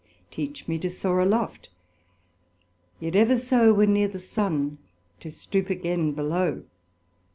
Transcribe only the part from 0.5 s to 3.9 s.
me to soar aloft, yet ever so,